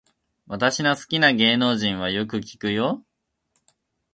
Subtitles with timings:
[0.47, 3.05] 私の好きな芸能人はよく聞くよ